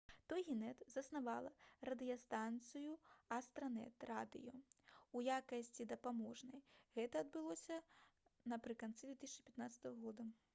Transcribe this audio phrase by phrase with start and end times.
[0.31, 1.49] «тогінэт» заснавала
[1.89, 2.95] радыёстанцыю
[3.37, 4.55] «астранэт радыё»
[5.19, 6.65] у якасці дапаможнай.
[6.97, 7.79] гэта адбылося
[8.55, 10.29] напрыканцы 2015 г